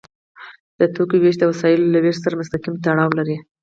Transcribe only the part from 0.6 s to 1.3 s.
د توکو